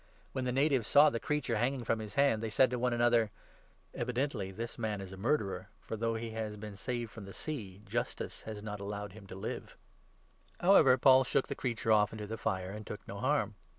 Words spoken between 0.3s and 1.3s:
When the natives saw the